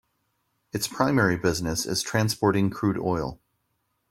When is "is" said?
1.85-2.01